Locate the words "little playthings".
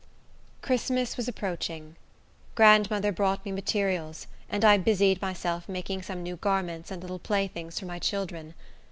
7.03-7.79